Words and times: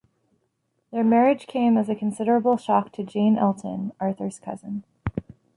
Their 0.91 1.03
marriage 1.03 1.45
came 1.45 1.77
as 1.77 1.87
a 1.87 1.93
considerable 1.95 2.57
shock 2.57 2.91
to 2.93 3.03
Jane 3.03 3.37
Elton, 3.37 3.91
Arthur's 3.99 4.39
cousin. 4.39 4.83